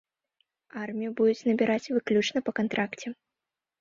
[0.83, 3.07] Армію будуць набіраць выключна па кантракце.